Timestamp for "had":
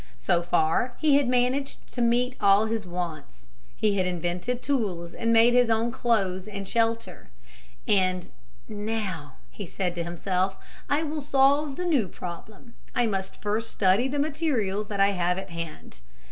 1.17-1.27, 3.97-4.07